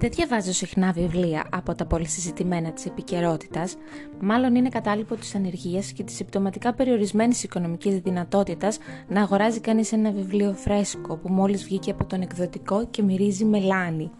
Δεν 0.00 0.10
διαβάζω 0.10 0.52
συχνά 0.52 0.92
βιβλία 0.92 1.46
από 1.50 1.74
τα 1.74 1.86
πολύ 1.86 2.06
συζητημένα 2.06 2.72
της 2.72 2.86
επικαιρότητας, 2.86 3.76
μάλλον 4.20 4.54
είναι 4.54 4.68
κατάλοιπο 4.68 5.14
της 5.14 5.34
ανεργίας 5.34 5.92
και 5.92 6.02
της 6.02 6.14
συμπτωματικά 6.14 6.74
περιορισμένης 6.74 7.42
οικονομικής 7.42 7.98
δυνατότητας 7.98 8.78
να 9.08 9.22
αγοράζει 9.22 9.60
κανείς 9.60 9.92
ένα 9.92 10.10
βιβλίο 10.10 10.52
φρέσκο 10.52 11.16
που 11.16 11.32
μόλις 11.32 11.64
βγήκε 11.64 11.90
από 11.90 12.04
τον 12.04 12.20
εκδοτικό 12.20 12.86
και 12.86 13.02
μυρίζει 13.02 13.44
μελάνι. 13.44 14.10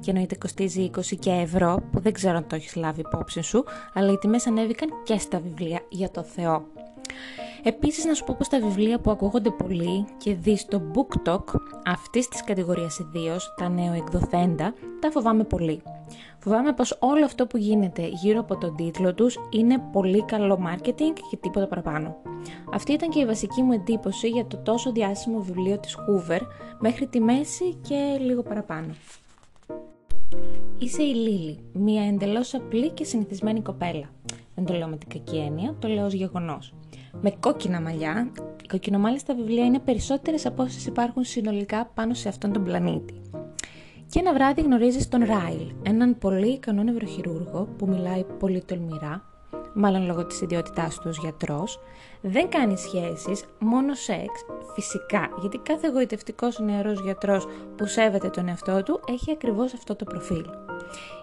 Και 0.00 0.10
εννοείται 0.10 0.36
κοστίζει 0.36 0.90
20 0.96 1.16
και 1.18 1.30
ευρώ, 1.30 1.82
που 1.92 2.00
δεν 2.00 2.12
ξέρω 2.12 2.36
αν 2.36 2.46
το 2.46 2.54
έχεις 2.54 2.76
λάβει 2.76 3.00
υπόψη 3.00 3.42
σου, 3.42 3.64
αλλά 3.94 4.12
οι 4.12 4.18
τιμές 4.18 4.46
ανέβηκαν 4.46 4.88
και 5.04 5.18
στα 5.18 5.40
βιβλία 5.40 5.80
για 5.88 6.10
το 6.10 6.22
Θεό. 6.22 6.66
Επίσης 7.68 8.04
να 8.04 8.14
σου 8.14 8.24
πω 8.24 8.34
πως 8.38 8.48
τα 8.48 8.60
βιβλία 8.60 8.98
που 8.98 9.10
ακούγονται 9.10 9.50
πολύ 9.50 10.04
και 10.16 10.34
δεις 10.34 10.60
στο 10.60 10.82
Book 10.94 11.28
Talk 11.28 11.44
αυτής 11.84 12.28
της 12.28 12.44
κατηγορίας 12.44 12.98
ιδίως, 12.98 13.54
τα 13.56 13.68
νέο 13.68 13.92
εκδοθέντα, 13.92 14.74
τα 15.00 15.10
φοβάμαι 15.10 15.44
πολύ. 15.44 15.82
Φοβάμαι 16.38 16.72
πως 16.72 16.96
όλο 17.00 17.24
αυτό 17.24 17.46
που 17.46 17.56
γίνεται 17.56 18.06
γύρω 18.06 18.40
από 18.40 18.56
τον 18.56 18.76
τίτλο 18.76 19.14
τους 19.14 19.38
είναι 19.50 19.78
πολύ 19.92 20.24
καλό 20.24 20.58
marketing 20.66 21.12
και 21.30 21.36
τίποτα 21.40 21.66
παραπάνω. 21.66 22.16
Αυτή 22.72 22.92
ήταν 22.92 23.10
και 23.10 23.20
η 23.20 23.26
βασική 23.26 23.62
μου 23.62 23.72
εντύπωση 23.72 24.28
για 24.28 24.46
το 24.46 24.56
τόσο 24.56 24.92
διάσημο 24.92 25.40
βιβλίο 25.40 25.78
της 25.78 25.96
Hoover 25.96 26.40
μέχρι 26.78 27.06
τη 27.06 27.20
μέση 27.20 27.74
και 27.88 28.18
λίγο 28.20 28.42
παραπάνω. 28.42 28.94
Είσαι 30.78 31.02
η 31.02 31.14
Λίλη, 31.14 31.58
μια 31.72 32.02
εντελώς 32.02 32.54
απλή 32.54 32.90
και 32.90 33.04
συνηθισμένη 33.04 33.60
κοπέλα. 33.60 34.10
Δεν 34.54 34.64
το 34.64 34.74
λέω 34.74 34.86
με 34.86 34.96
την 34.96 35.08
κακή 35.08 35.36
έννοια, 35.36 35.74
το 35.78 35.88
λέω 35.88 36.04
ως 36.04 36.12
γεγονός 36.12 36.74
με 37.20 37.30
κόκκινα 37.40 37.80
μαλλιά. 37.80 38.30
Οι 38.62 38.66
κοκκινομάλιστα 38.66 39.34
βιβλία 39.34 39.64
είναι 39.64 39.78
περισσότερες 39.78 40.46
από 40.46 40.62
όσες 40.62 40.86
υπάρχουν 40.86 41.24
συνολικά 41.24 41.90
πάνω 41.94 42.14
σε 42.14 42.28
αυτόν 42.28 42.52
τον 42.52 42.64
πλανήτη. 42.64 43.20
Και 44.10 44.18
ένα 44.18 44.32
βράδυ 44.32 44.60
γνωρίζεις 44.60 45.08
τον 45.08 45.24
Ράιλ, 45.24 45.72
έναν 45.82 46.18
πολύ 46.18 46.48
ικανό 46.48 46.82
νευροχειρούργο 46.82 47.68
που 47.78 47.86
μιλάει 47.88 48.24
πολύ 48.38 48.62
τολμηρά, 48.64 49.22
μάλλον 49.74 50.06
λόγω 50.06 50.26
της 50.26 50.40
ιδιότητάς 50.40 50.94
του 50.94 51.06
ως 51.08 51.18
γιατρός, 51.18 51.80
δεν 52.20 52.48
κάνει 52.48 52.76
σχέσεις, 52.76 53.44
μόνο 53.58 53.94
σεξ, 53.94 54.44
φυσικά, 54.74 55.28
γιατί 55.40 55.58
κάθε 55.58 55.86
εγωιτευτικός 55.86 56.58
νεαρός 56.58 57.00
γιατρός 57.00 57.46
που 57.76 57.86
σέβεται 57.86 58.28
τον 58.28 58.48
εαυτό 58.48 58.82
του 58.82 59.00
έχει 59.08 59.30
ακριβώς 59.30 59.74
αυτό 59.74 59.96
το 59.96 60.04
προφίλ. 60.04 60.44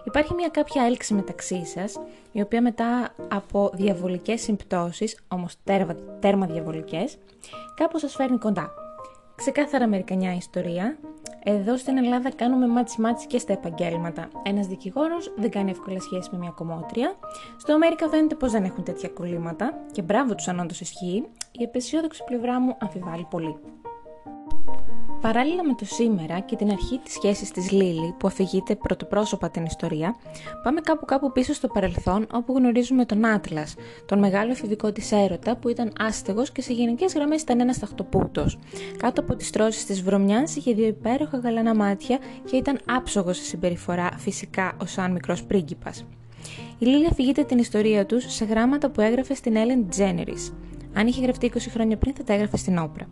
Υπάρχει 0.04 0.34
μια 0.34 0.48
κάποια 0.48 0.84
έλξη 0.84 1.14
μεταξύ 1.14 1.66
σας, 1.66 2.00
η 2.32 2.40
οποία 2.40 2.62
μετά 2.62 3.14
από 3.28 3.70
διαβολικές 3.74 4.42
συμπτώσεις, 4.42 5.18
όμως 5.28 5.54
τέρμα, 5.64 5.94
τέρμα 6.20 6.46
διαβολικές, 6.46 7.16
κάπως 7.74 8.00
σας 8.00 8.14
φέρνει 8.14 8.38
κοντά. 8.38 8.70
Ξεκάθαρα 9.34 9.84
Αμερικανιά 9.84 10.34
ιστορία. 10.34 10.96
Εδώ 11.44 11.76
στην 11.76 11.96
Ελλάδα 11.96 12.30
κάνουμε 12.30 12.66
matchy 12.66 13.00
matchy 13.00 13.26
και 13.26 13.38
στα 13.38 13.52
επαγγέλματα. 13.52 14.28
Ένας 14.42 14.66
δικηγόρος 14.66 15.32
δεν 15.36 15.50
κάνει 15.50 15.70
εύκολα 15.70 16.00
σχέση 16.00 16.28
με 16.32 16.38
μια 16.38 16.50
κομμώτρια. 16.50 17.14
Στο 17.56 17.72
Αμέρικα 17.72 18.08
φαίνεται 18.08 18.34
πως 18.34 18.50
δεν 18.50 18.64
έχουν 18.64 18.84
τέτοια 18.84 19.08
κολλήματα 19.08 19.72
και 19.92 20.02
μπράβο 20.02 20.34
τους 20.34 20.48
αν 20.48 20.58
όντως 20.58 20.80
ισχύει. 20.80 21.24
Η 21.52 21.62
απαισιόδοξη 21.62 22.24
πλευρά 22.24 22.60
μου 22.60 22.76
αμφιβάλλει 22.78 23.26
πολύ. 23.30 23.56
Παράλληλα 25.24 25.64
με 25.64 25.74
το 25.74 25.84
σήμερα 25.84 26.40
και 26.40 26.56
την 26.56 26.70
αρχή 26.70 27.00
της 27.04 27.12
σχέσης 27.12 27.50
της 27.50 27.70
Λίλη 27.70 28.14
που 28.18 28.26
αφηγείται 28.26 28.74
πρωτοπρόσωπα 28.76 29.50
την 29.50 29.64
ιστορία, 29.64 30.16
πάμε 30.62 30.80
κάπου 30.80 31.04
κάπου 31.04 31.32
πίσω 31.32 31.52
στο 31.52 31.68
παρελθόν 31.68 32.26
όπου 32.32 32.54
γνωρίζουμε 32.56 33.04
τον 33.04 33.24
Άτλας, 33.24 33.74
τον 34.06 34.18
μεγάλο 34.18 34.50
εφηβικό 34.50 34.92
της 34.92 35.12
έρωτα 35.12 35.56
που 35.56 35.68
ήταν 35.68 35.92
άστεγος 35.98 36.50
και 36.52 36.62
σε 36.62 36.72
γενικές 36.72 37.14
γραμμές 37.14 37.42
ήταν 37.42 37.60
ένας 37.60 37.78
ταχτοπούτος. 37.78 38.58
Κάτω 38.96 39.20
από 39.20 39.36
τις 39.36 39.50
τρώσεις 39.50 39.86
της 39.86 40.02
βρωμιάς 40.02 40.56
είχε 40.56 40.72
δύο 40.72 40.86
υπέροχα 40.86 41.38
γαλανά 41.38 41.74
μάτια 41.74 42.18
και 42.50 42.56
ήταν 42.56 42.80
άψογος 42.86 43.36
σε 43.36 43.44
συμπεριφορά 43.44 44.08
φυσικά 44.16 44.76
ως 44.80 44.90
σαν 44.90 45.12
μικρός 45.12 45.44
πρίγκιπας. 45.44 46.04
Η 46.78 46.84
Λίλη 46.86 47.06
αφηγείται 47.06 47.44
την 47.44 47.58
ιστορία 47.58 48.06
τους 48.06 48.24
σε 48.32 48.44
γράμματα 48.44 48.90
που 48.90 49.00
έγραφε 49.00 49.34
στην 49.34 49.54
Ellen 49.56 49.94
DeGeneres. 49.94 50.52
Αν 50.94 51.06
είχε 51.06 51.22
γραφτεί 51.22 51.52
20 51.54 51.58
χρόνια 51.70 51.96
πριν, 51.96 52.14
θα 52.14 52.24
τα 52.24 52.32
έγραφε 52.32 52.56
στην 52.56 52.78
όπρα. 52.78 53.06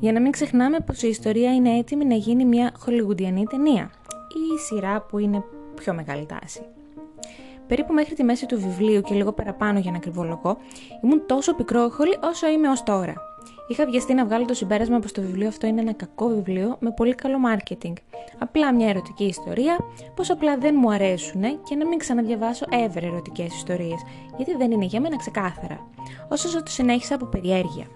Για 0.00 0.12
να 0.12 0.20
μην 0.20 0.32
ξεχνάμε 0.32 0.80
πως 0.80 1.02
η 1.02 1.08
ιστορία 1.08 1.54
είναι 1.54 1.78
έτοιμη 1.78 2.04
να 2.04 2.14
γίνει 2.14 2.44
μια 2.44 2.72
χολιγουντιανή 2.78 3.44
ταινία 3.44 3.90
ή 4.28 4.54
η 4.54 4.58
σειρά 4.58 5.00
που 5.02 5.18
είναι 5.18 5.44
πιο 5.74 5.94
μεγάλη 5.94 6.26
τάση. 6.26 6.60
Περίπου 7.66 7.92
μέχρι 7.92 8.14
τη 8.14 8.22
μέση 8.22 8.46
του 8.46 8.60
βιβλίου 8.60 9.00
και 9.00 9.14
λίγο 9.14 9.32
παραπάνω 9.32 9.78
για 9.78 9.90
να 9.90 9.98
κρυβολογώ, 9.98 10.56
ήμουν 11.02 11.26
τόσο 11.26 11.54
πικρόχολη 11.54 12.18
όσο 12.22 12.48
είμαι 12.48 12.68
ως 12.68 12.82
τώρα. 12.82 13.27
Είχα 13.68 13.86
βιαστεί 13.86 14.14
να 14.14 14.24
βγάλω 14.24 14.44
το 14.44 14.54
συμπέρασμα 14.54 14.98
πως 14.98 15.12
το 15.12 15.20
βιβλίο 15.20 15.48
αυτό 15.48 15.66
είναι 15.66 15.80
ένα 15.80 15.92
κακό 15.92 16.28
βιβλίο 16.28 16.76
με 16.80 16.90
πολύ 16.90 17.14
καλό 17.14 17.36
marketing. 17.52 17.92
Απλά 18.38 18.74
μια 18.74 18.88
ερωτική 18.88 19.24
ιστορία, 19.24 19.76
πως 20.14 20.30
απλά 20.30 20.58
δεν 20.58 20.74
μου 20.78 20.92
αρέσουν 20.92 21.42
και 21.42 21.74
να 21.74 21.86
μην 21.86 21.98
ξαναδιαβάσω 21.98 22.66
ever 22.70 23.02
ερωτικές 23.02 23.54
ιστορίες, 23.54 24.00
γιατί 24.36 24.56
δεν 24.56 24.70
είναι 24.70 24.84
για 24.84 25.00
μένα 25.00 25.16
ξεκάθαρα. 25.16 25.86
Όσο 26.28 26.62
το 26.62 26.70
συνέχισα 26.70 27.14
από 27.14 27.26
περιέργεια. 27.26 27.86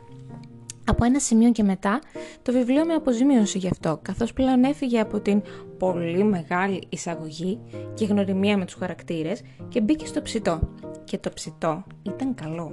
Από 0.86 1.04
ένα 1.04 1.18
σημείο 1.18 1.50
και 1.50 1.62
μετά, 1.62 2.00
το 2.42 2.52
βιβλίο 2.52 2.84
με 2.84 2.94
αποζημίωσε 2.94 3.58
γι' 3.58 3.68
αυτό, 3.68 3.98
καθώς 4.02 4.32
πλέον 4.32 4.64
έφυγε 4.64 5.00
από 5.00 5.20
την 5.20 5.42
πολύ 5.78 6.24
μεγάλη 6.24 6.82
εισαγωγή 6.88 7.58
και 7.94 8.04
γνωριμία 8.04 8.56
με 8.56 8.64
τους 8.64 8.74
χαρακτήρες 8.74 9.42
και 9.68 9.80
μπήκε 9.80 10.06
στο 10.06 10.22
ψητό. 10.22 10.60
Και 11.04 11.18
το 11.18 11.30
ψητό 11.34 11.82
ήταν 12.02 12.34
καλό. 12.34 12.72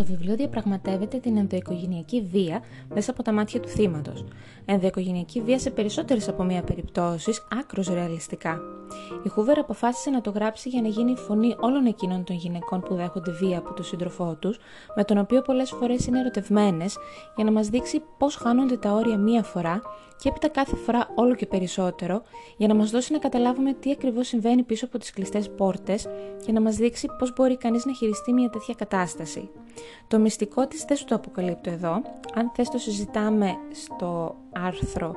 Το 0.00 0.06
βιβλίο 0.06 0.36
διαπραγματεύεται 0.36 1.18
την 1.18 1.36
ενδοοικογενειακή 1.36 2.28
βία 2.30 2.62
μέσα 2.94 3.10
από 3.10 3.22
τα 3.22 3.32
μάτια 3.32 3.60
του 3.60 3.68
θύματος. 3.68 4.24
Ενδοοικογενειακή 4.64 5.40
βία 5.40 5.58
σε 5.58 5.70
περισσότερες 5.70 6.28
από 6.28 6.42
μία 6.42 6.62
περιπτώσεις, 6.62 7.46
άκρος 7.60 7.88
ρεαλιστικά. 7.88 8.60
Η 9.22 9.28
Χούβερ 9.28 9.58
αποφάσισε 9.58 10.10
να 10.10 10.20
το 10.20 10.30
γράψει 10.30 10.68
για 10.68 10.82
να 10.82 10.88
γίνει 10.88 11.10
η 11.10 11.16
φωνή 11.16 11.54
όλων 11.60 11.86
εκείνων 11.86 12.24
των 12.24 12.36
γυναικών 12.36 12.80
που 12.80 12.94
δέχονται 12.94 13.30
βία 13.30 13.58
από 13.58 13.72
τον 13.72 13.84
σύντροφό 13.84 14.36
τους, 14.40 14.58
με 14.96 15.04
τον 15.04 15.18
οποίο 15.18 15.42
πολλές 15.42 15.70
φορές 15.70 16.06
είναι 16.06 16.18
ερωτευμένες, 16.18 16.96
για 17.36 17.44
να 17.44 17.52
μας 17.52 17.68
δείξει 17.68 18.02
πώς 18.18 18.34
χάνονται 18.34 18.76
τα 18.76 18.92
όρια 18.92 19.18
μία 19.18 19.42
φορά 19.42 19.82
και 20.20 20.28
έπειτα 20.28 20.48
κάθε 20.48 20.76
φορά 20.76 21.08
όλο 21.14 21.34
και 21.34 21.46
περισσότερο, 21.46 22.22
για 22.56 22.68
να 22.68 22.74
μας 22.74 22.90
δώσει 22.90 23.12
να 23.12 23.18
καταλάβουμε 23.18 23.72
τι 23.72 23.90
ακριβώς 23.90 24.26
συμβαίνει 24.26 24.62
πίσω 24.62 24.84
από 24.84 24.98
τις 24.98 25.10
κλειστές 25.10 25.50
πόρτες 25.50 26.08
και 26.46 26.52
να 26.52 26.60
μας 26.60 26.76
δείξει 26.76 27.08
πώς 27.18 27.32
μπορεί 27.32 27.56
κανείς 27.56 27.84
να 27.84 27.92
χειριστεί 27.92 28.32
μια 28.32 28.50
τέτοια 28.50 28.74
κατάσταση. 28.74 29.50
Το 30.08 30.18
μυστικό 30.18 30.66
της 30.66 30.84
δεν 30.84 30.96
σου 30.96 31.04
το 31.04 31.14
αποκαλύπτω 31.14 31.70
εδώ. 31.70 32.02
Αν 32.34 32.50
θες 32.54 32.68
το 32.68 32.78
συζητάμε 32.78 33.56
στο 33.72 34.36
άρθρο 34.52 35.14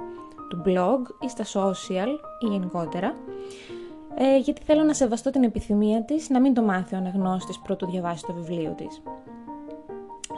του 0.50 0.62
blog 0.66 1.25
ή 1.25 1.30
στα 1.30 1.44
social 1.44 2.08
ή 2.40 2.47
γενικότερα. 2.47 3.16
Ε, 4.16 4.38
γιατί 4.38 4.62
θέλω 4.66 4.84
να 4.84 4.94
σεβαστώ 4.94 5.30
την 5.30 5.44
επιθυμία 5.44 6.03
της 6.03 6.30
να 6.30 6.40
μην 6.40 6.53
το 6.53 6.62
μάθει 6.62 6.96
ο 6.96 6.97
αναγνώστης 6.97 7.59
πρώτου 7.59 7.86
διαβάσει 7.86 8.25
το 8.25 8.34
βιβλίο 8.34 8.74
της. 8.78 9.02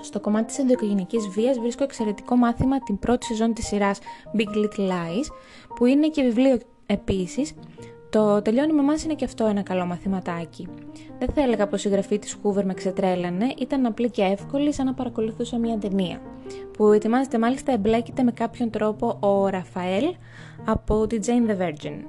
Στο 0.01 0.19
κομμάτι 0.19 0.45
της 0.45 0.59
ενδοοικογενειακής 0.59 1.27
βίας 1.27 1.59
βρίσκω 1.59 1.83
εξαιρετικό 1.83 2.35
μάθημα 2.35 2.79
την 2.79 2.99
πρώτη 2.99 3.25
σεζόν 3.25 3.53
της 3.53 3.67
σειράς 3.67 3.99
Big 4.37 4.57
Little 4.57 4.89
Lies, 4.89 5.25
που 5.75 5.85
είναι 5.85 6.07
και 6.07 6.21
βιβλίο 6.21 6.57
επίσης, 6.85 7.53
το 8.15 8.41
τελειώνει 8.41 8.73
με 8.73 8.81
εμάς 8.81 9.03
είναι 9.03 9.13
και 9.13 9.25
αυτό 9.25 9.45
ένα 9.45 9.61
καλό 9.61 9.85
μαθηματάκι. 9.85 10.67
Δεν 11.19 11.29
θα 11.33 11.41
έλεγα 11.41 11.67
πως 11.67 11.85
η 11.85 11.89
γραφή 11.89 12.19
της 12.19 12.37
Hoover 12.43 12.63
με 12.63 12.73
ξετρέλανε, 12.73 13.53
ήταν 13.59 13.85
απλή 13.85 14.09
και 14.09 14.21
εύκολη 14.21 14.73
σαν 14.73 14.85
να 14.85 14.93
παρακολουθούσα 14.93 15.57
μια 15.57 15.77
ταινία, 15.77 16.21
που 16.77 16.91
ετοιμάζεται 16.91 17.39
μάλιστα 17.39 17.71
εμπλέκεται 17.71 18.23
με 18.23 18.31
κάποιον 18.31 18.69
τρόπο 18.69 19.17
ο 19.19 19.47
Ραφαέλ 19.47 20.15
από 20.65 21.07
τη 21.07 21.17
Jane 21.25 21.51
the 21.51 21.57
Virgin. 21.61 21.99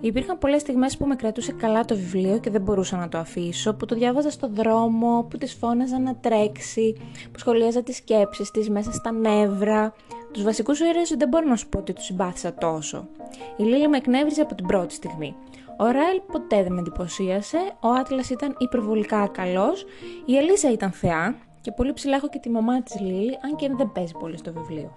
Υπήρχαν 0.00 0.38
πολλές 0.38 0.60
στιγμές 0.60 0.96
που 0.96 1.06
με 1.06 1.16
κρατούσε 1.16 1.52
καλά 1.52 1.84
το 1.84 1.94
βιβλίο 1.96 2.38
και 2.38 2.50
δεν 2.50 2.62
μπορούσα 2.62 2.96
να 2.96 3.08
το 3.08 3.18
αφήσω, 3.18 3.74
που 3.74 3.86
το 3.86 3.94
διάβαζα 3.94 4.30
στο 4.30 4.48
δρόμο, 4.52 5.26
που 5.30 5.38
της 5.38 5.52
φώναζα 5.54 5.98
να 5.98 6.16
τρέξει, 6.16 6.96
που 7.32 7.38
σχολίαζα 7.38 7.82
τις 7.82 7.96
σκέψεις 7.96 8.50
της 8.50 8.70
μέσα 8.70 8.92
στα 8.92 9.12
νεύρα. 9.12 9.94
Τους 10.36 10.44
βασικούς 10.44 10.80
ήρωες 10.80 11.14
δεν 11.18 11.28
μπορώ 11.28 11.46
να 11.48 11.56
σου 11.56 11.68
πω 11.68 11.78
ότι 11.78 11.92
τους 11.92 12.04
συμπάθησα 12.04 12.54
τόσο. 12.54 13.08
Η 13.56 13.62
Λίλη 13.62 13.88
με 13.88 13.96
εκνεύριζε 13.96 14.40
από 14.40 14.54
την 14.54 14.66
πρώτη 14.66 14.94
στιγμή. 14.94 15.34
Ο 15.78 15.84
Ράιλ 15.84 16.20
ποτέ 16.32 16.62
δεν 16.62 16.72
με 16.72 16.80
εντυπωσίασε, 16.80 17.58
ο 17.80 17.88
Άτλας 17.88 18.30
ήταν 18.30 18.56
υπερβολικά 18.58 19.26
καλός, 19.26 19.84
η 20.24 20.36
Ελίζα 20.36 20.72
ήταν 20.72 20.90
θεά 20.90 21.34
και 21.60 21.72
πολύ 21.72 21.92
ψηλά 21.92 22.16
έχω 22.16 22.28
και 22.28 22.38
τη 22.38 22.50
μαμά 22.50 22.82
της 22.82 23.00
Λίλη, 23.00 23.38
αν 23.44 23.56
και 23.56 23.70
δεν 23.76 23.92
παίζει 23.92 24.12
πολύ 24.12 24.36
στο 24.36 24.52
βιβλίο. 24.52 24.92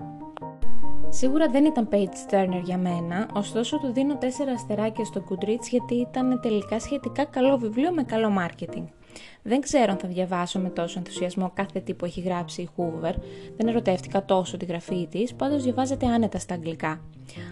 Σίγουρα 1.09 1.47
δεν 1.47 1.65
ήταν 1.65 1.89
page 1.91 2.33
turner 2.33 2.61
για 2.63 2.77
μένα, 2.77 3.27
ωστόσο 3.33 3.77
του 3.77 3.91
δίνω 3.91 4.17
4 4.21 4.25
αστεράκια 4.53 5.05
στο 5.05 5.23
Goodreads 5.29 5.67
γιατί 5.69 5.95
ήταν 5.95 6.39
τελικά 6.41 6.79
σχετικά 6.79 7.25
καλό 7.25 7.57
βιβλίο 7.57 7.91
με 7.91 8.03
καλό 8.03 8.31
marketing. 8.39 8.83
Δεν 9.43 9.61
ξέρω 9.61 9.91
αν 9.91 9.97
θα 9.97 10.07
διαβάσω 10.07 10.59
με 10.59 10.69
τόσο 10.69 10.99
ενθουσιασμό 10.99 11.51
κάθε 11.53 11.79
τι 11.79 11.93
που 11.93 12.05
έχει 12.05 12.21
γράψει 12.21 12.61
η 12.61 12.69
Hoover, 12.77 13.13
δεν 13.57 13.67
ερωτεύτηκα 13.67 14.25
τόσο 14.25 14.57
τη 14.57 14.65
γραφή 14.65 15.07
της, 15.07 15.33
πάντως 15.33 15.63
διαβάζεται 15.63 16.05
άνετα 16.05 16.39
στα 16.39 16.53
αγγλικά. 16.53 17.01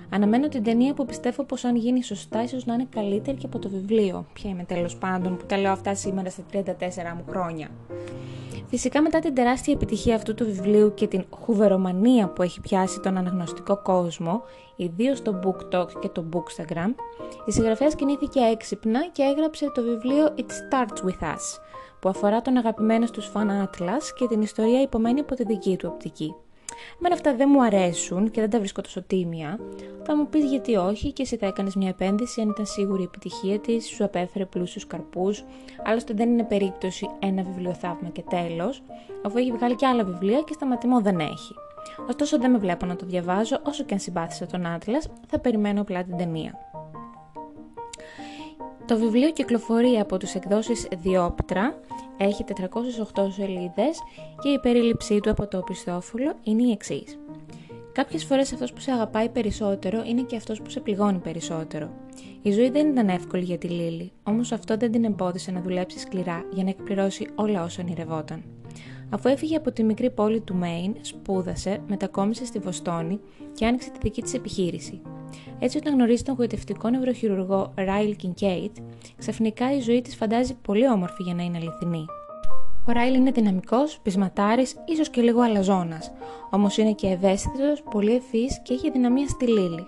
Αναμένω 0.09 0.47
την 0.47 0.63
ταινία 0.63 0.93
που 0.93 1.05
πιστεύω 1.05 1.43
πως 1.43 1.63
αν 1.63 1.75
γίνει 1.75 2.03
σωστά, 2.03 2.43
ίσως 2.43 2.65
να 2.65 2.73
είναι 2.73 2.87
καλύτερη 2.89 3.37
και 3.37 3.45
από 3.45 3.59
το 3.59 3.69
βιβλίο. 3.69 4.25
Ποια 4.33 4.49
είμαι 4.49 4.63
τέλος 4.63 4.97
πάντων 4.97 5.37
που 5.37 5.45
τα 5.45 5.57
λέω 5.57 5.71
αυτά 5.71 5.95
σήμερα 5.95 6.29
στα 6.29 6.43
34 6.51 6.63
μου 7.15 7.23
χρόνια. 7.29 7.69
Φυσικά 8.69 9.01
μετά 9.01 9.19
την 9.19 9.33
τεράστια 9.33 9.73
επιτυχία 9.73 10.15
αυτού 10.15 10.33
του 10.33 10.45
βιβλίου 10.45 10.93
και 10.93 11.07
την 11.07 11.25
χουβερομανία 11.29 12.27
που 12.27 12.41
έχει 12.41 12.61
πιάσει 12.61 12.99
τον 12.99 13.17
αναγνωστικό 13.17 13.81
κόσμο, 13.81 14.41
ιδίως 14.75 15.17
στο 15.17 15.39
BookTok 15.43 15.87
και 15.99 16.09
το 16.09 16.25
Bookstagram, 16.33 16.93
η 17.45 17.51
συγγραφέα 17.51 17.87
κινήθηκε 17.87 18.39
έξυπνα 18.39 19.07
και 19.11 19.23
έγραψε 19.23 19.71
το 19.73 19.81
βιβλίο 19.81 20.33
It 20.37 20.41
Starts 20.41 21.05
With 21.05 21.25
Us, 21.33 21.59
που 21.99 22.09
αφορά 22.09 22.41
τον 22.41 22.57
αγαπημένο 22.57 23.05
στους 23.05 23.25
φαν 23.25 23.69
Atlas 23.69 24.03
και 24.17 24.27
την 24.27 24.41
ιστορία 24.41 24.81
υπομένη 24.81 25.19
από 25.19 25.35
τη 25.35 25.43
δική 25.43 25.75
του 25.77 25.89
οπτική. 25.93 26.35
Εμένα 26.97 27.15
αυτά 27.15 27.35
δεν 27.35 27.49
μου 27.51 27.63
αρέσουν 27.63 28.31
και 28.31 28.41
δεν 28.41 28.49
τα 28.49 28.59
βρίσκω 28.59 28.81
τόσο 28.81 29.01
τίμια. 29.01 29.59
Θα 30.03 30.15
μου 30.15 30.27
πεις 30.27 30.45
γιατί 30.45 30.75
όχι 30.75 31.11
και 31.11 31.21
εσύ 31.21 31.37
θα 31.37 31.45
έκανες 31.45 31.75
μια 31.75 31.89
επένδυση 31.89 32.41
αν 32.41 32.49
ήταν 32.49 32.65
σίγουρη 32.65 33.01
η 33.01 33.05
επιτυχία 33.05 33.59
της, 33.59 33.87
σου 33.87 34.03
απέφερε 34.03 34.45
πλούσιους 34.45 34.87
καρπούς. 34.87 35.43
Άλλωστε 35.85 36.13
δεν 36.13 36.29
είναι 36.29 36.43
περίπτωση 36.43 37.09
ένα 37.19 37.43
βιβλιοθαύμα 37.43 38.09
και 38.09 38.23
τέλος, 38.29 38.83
αφού 39.25 39.37
έχει 39.37 39.51
βγάλει 39.51 39.75
και 39.75 39.85
άλλα 39.85 40.03
βιβλία 40.03 40.41
και 40.41 40.53
σταματημό 40.53 41.01
δεν 41.01 41.19
έχει. 41.19 41.53
Ωστόσο 42.07 42.39
δεν 42.39 42.51
με 42.51 42.57
βλέπω 42.57 42.85
να 42.85 42.95
το 42.95 43.05
διαβάζω, 43.05 43.59
όσο 43.63 43.83
και 43.83 43.93
αν 43.93 43.99
συμπάθησα 43.99 44.45
τον 44.45 44.65
Άτλας, 44.65 45.07
θα 45.27 45.39
περιμένω 45.39 45.81
απλά 45.81 46.03
την 46.03 46.17
ταινία. 46.17 46.66
Το 48.87 48.97
βιβλίο 48.97 49.31
κυκλοφορεί 49.31 49.99
από 49.99 50.17
τους 50.17 50.33
εκδόσεις 50.33 50.87
Διόπτρα, 50.97 51.79
έχει 52.17 52.43
408 52.43 53.31
σελίδες 53.31 53.99
και 54.41 54.49
η 54.49 54.59
περίληψή 54.59 55.19
του 55.19 55.29
από 55.29 55.47
το 55.47 55.57
οπισθόφυλλο 55.57 56.33
είναι 56.43 56.63
η 56.63 56.71
εξής. 56.71 57.17
Κάποιες 57.91 58.23
φορές 58.23 58.53
αυτός 58.53 58.73
που 58.73 58.79
σε 58.79 58.91
αγαπάει 58.91 59.29
περισσότερο 59.29 60.03
είναι 60.05 60.21
και 60.21 60.35
αυτός 60.35 60.61
που 60.61 60.69
σε 60.69 60.79
πληγώνει 60.79 61.17
περισσότερο. 61.17 61.89
Η 62.41 62.51
ζωή 62.51 62.69
δεν 62.69 62.87
ήταν 62.87 63.09
εύκολη 63.09 63.43
για 63.43 63.57
τη 63.57 63.67
Λίλη, 63.67 64.11
όμως 64.23 64.51
αυτό 64.51 64.77
δεν 64.77 64.91
την 64.91 65.03
εμπόδισε 65.03 65.51
να 65.51 65.61
δουλέψει 65.61 65.99
σκληρά 65.99 66.45
για 66.53 66.63
να 66.63 66.69
εκπληρώσει 66.69 67.27
όλα 67.35 67.63
όσα 67.63 67.81
ονειρευόταν. 67.81 68.43
Αφού 69.09 69.29
έφυγε 69.29 69.55
από 69.55 69.71
τη 69.71 69.83
μικρή 69.83 70.09
πόλη 70.09 70.39
του 70.39 70.55
Μέιν, 70.55 70.95
σπούδασε, 71.01 71.81
μετακόμισε 71.87 72.45
στη 72.45 72.59
Βοστόνη 72.59 73.19
και 73.53 73.65
άνοιξε 73.65 73.89
τη 73.89 73.97
δική 74.01 74.21
της 74.21 74.33
επιχείρηση. 74.33 75.01
Έτσι, 75.59 75.77
όταν 75.77 75.93
γνωρίζει 75.93 76.23
τον 76.23 76.35
γοητευτικό 76.35 76.89
νευροχειρουργό 76.89 77.73
Ράιλ 77.75 78.15
Κινκέιτ, 78.15 78.75
ξαφνικά 79.17 79.75
η 79.75 79.79
ζωή 79.79 80.01
της 80.01 80.15
φαντάζει 80.15 80.55
πολύ 80.55 80.89
όμορφη 80.89 81.23
για 81.23 81.33
να 81.33 81.43
είναι 81.43 81.57
αληθινή. 81.57 82.05
Ο 82.87 82.91
Ράιλ 82.91 83.13
είναι 83.15 83.31
δυναμικός, 83.31 83.99
πεισματάρης, 84.03 84.75
ίσως 84.85 85.09
και 85.09 85.21
λίγο 85.21 85.41
αλαζόνας, 85.41 86.11
όμως 86.49 86.77
είναι 86.77 86.93
και 86.93 87.07
ευαίσθητος, 87.07 87.83
πολύ 87.91 88.15
ευφύ 88.15 88.45
και 88.63 88.73
έχει 88.73 88.91
δυναμία 88.91 89.27
στη 89.27 89.47
Λίλη. 89.47 89.85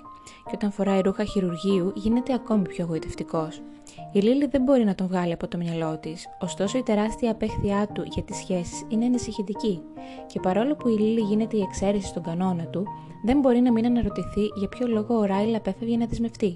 Και 0.49 0.55
όταν 0.55 0.71
φοράει 0.71 1.01
ρούχα 1.01 1.23
χειρουργείου, 1.23 1.91
γίνεται 1.95 2.33
ακόμη 2.33 2.67
πιο 2.67 2.85
γοητευτικός. 2.85 3.61
Η 4.11 4.19
Λίλη 4.19 4.45
δεν 4.45 4.61
μπορεί 4.61 4.83
να 4.83 4.95
τον 4.95 5.07
βγάλει 5.07 5.33
από 5.33 5.47
το 5.47 5.57
μυαλό 5.57 5.97
της, 5.97 6.27
ωστόσο 6.39 6.77
η 6.77 6.83
τεράστια 6.83 7.31
απέχθειά 7.31 7.87
του 7.93 8.03
για 8.05 8.23
τις 8.23 8.37
σχέσεις 8.37 8.85
είναι 8.87 9.05
ανησυχητική. 9.05 9.81
Και 10.27 10.39
παρόλο 10.39 10.75
που 10.75 10.87
η 10.87 10.97
Λίλη 10.97 11.21
γίνεται 11.21 11.57
η 11.57 11.61
εξαίρεση 11.61 12.07
στον 12.07 12.23
κανόνα 12.23 12.65
του, 12.65 12.87
δεν 13.25 13.39
μπορεί 13.39 13.59
να 13.59 13.71
μην 13.71 13.85
αναρωτηθεί 13.85 14.45
για 14.59 14.67
ποιο 14.67 14.87
λόγο 14.87 15.17
ο 15.17 15.23
Ράιλ 15.23 15.55
απέφευγε 15.55 15.97
να 15.97 16.05
δεσμευτεί. 16.05 16.55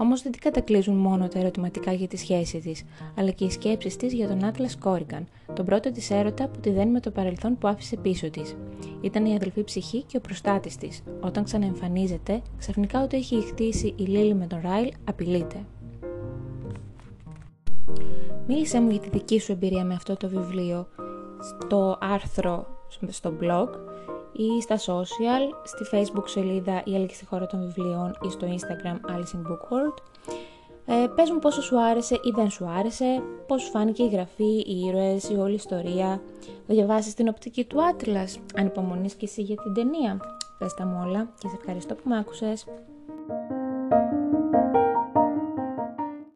Όμως 0.00 0.22
δεν 0.22 0.32
την 0.32 0.40
κατακλείζουν 0.40 0.94
μόνο 0.94 1.28
τα 1.28 1.38
ερωτηματικά 1.38 1.92
για 1.92 2.08
τη 2.08 2.16
σχέση 2.16 2.58
της, 2.58 2.84
αλλά 3.16 3.30
και 3.30 3.44
οι 3.44 3.50
σκέψεις 3.50 3.96
της 3.96 4.12
για 4.12 4.28
τον 4.28 4.44
Άτλας 4.44 4.76
Κόρικαν, 4.78 5.26
τον 5.54 5.64
πρώτο 5.64 5.92
της 5.92 6.10
έρωτα 6.10 6.48
που 6.48 6.60
τη 6.60 6.70
δένει 6.70 6.90
με 6.90 7.00
το 7.00 7.10
παρελθόν 7.10 7.58
που 7.58 7.68
άφησε 7.68 7.96
πίσω 7.96 8.30
της. 8.30 8.56
Ήταν 9.00 9.24
η 9.26 9.34
αδελφή 9.34 9.64
ψυχή 9.64 10.02
και 10.02 10.16
ο 10.16 10.20
προστάτης 10.20 10.76
της. 10.76 11.02
Όταν 11.20 11.44
ξαναεμφανίζεται, 11.44 12.42
ξαφνικά 12.58 13.02
ό,τι 13.02 13.16
έχει 13.16 13.42
χτίσει 13.42 13.94
η 13.96 14.02
Λίλη 14.02 14.34
με 14.34 14.46
τον 14.46 14.60
Ράιλ 14.62 14.92
απειλείται. 15.04 15.64
Μίλησέ 18.46 18.80
μου 18.80 18.90
για 18.90 19.00
τη 19.00 19.08
δική 19.08 19.40
σου 19.40 19.52
εμπειρία 19.52 19.84
με 19.84 19.94
αυτό 19.94 20.16
το 20.16 20.28
βιβλίο 20.28 20.86
στο 21.40 21.98
άρθρο 22.00 22.66
στο 23.08 23.32
blog 23.40 23.68
ή 24.32 24.60
στα 24.60 24.76
social, 24.76 25.54
στη 25.64 25.84
facebook 25.92 26.24
σελίδα 26.24 26.82
«Η 26.84 26.94
Αλήθεια 26.94 27.16
στη 27.16 27.26
χώρα 27.26 27.46
των 27.46 27.60
βιβλίων» 27.60 28.12
ή 28.26 28.30
στο 28.30 28.46
instagram 28.46 29.10
Alice 29.10 29.36
in 29.36 29.50
Book 29.50 29.68
World. 29.70 29.94
Ε, 30.86 31.06
πες 31.14 31.30
μου 31.30 31.38
πόσο 31.38 31.62
σου 31.62 31.80
άρεσε 31.80 32.14
ή 32.14 32.30
δεν 32.34 32.50
σου 32.50 32.66
άρεσε, 32.78 33.22
πώς 33.46 33.62
σου 33.62 33.70
φάνηκε 33.70 34.02
η 34.02 34.08
γραφή, 34.08 34.64
οι 34.66 34.80
ήρωες, 34.86 35.28
η 35.28 35.34
όλη 35.34 35.54
ιστορία. 35.54 36.22
Θα 36.66 36.74
διαβάσεις 36.74 37.14
την 37.14 37.28
οπτική 37.28 37.64
του 37.64 37.82
Άτλας, 37.82 38.38
αν 38.54 38.66
υπομονείς 38.66 39.14
και 39.14 39.24
εσύ 39.24 39.42
για 39.42 39.56
την 39.56 39.74
ταινία. 39.74 40.20
Πες 40.58 40.74
τα 40.74 40.86
μου 40.86 41.04
όλα 41.06 41.28
και 41.38 41.48
σε 41.48 41.56
ευχαριστώ 41.58 41.94
που 41.94 42.08
με 42.08 42.18
άκουσες. 42.18 42.66